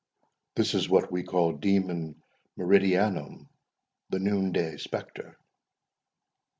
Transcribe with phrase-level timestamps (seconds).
[0.55, 2.23] This is what we call Demon
[2.57, 5.37] Meridianum—the noon day spectre."